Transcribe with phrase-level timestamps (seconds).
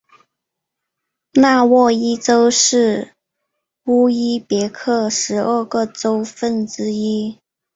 [1.33, 3.13] 纳沃伊州是
[3.85, 7.37] 乌兹别克十二个州份之一。